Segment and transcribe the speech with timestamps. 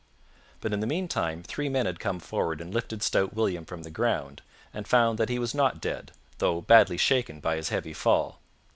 [0.61, 3.91] But in the meantime three men had come forward and lifted stout William from the
[3.91, 4.41] ground
[4.73, 8.39] and found that he was not dead, though badly shaken by his heavy fall.